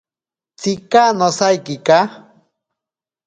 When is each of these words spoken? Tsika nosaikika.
Tsika 0.59 1.03
nosaikika. 1.19 1.97